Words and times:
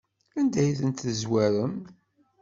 Anda 0.39 0.59
ay 0.61 0.71
tent-tezwarem? 0.79 1.75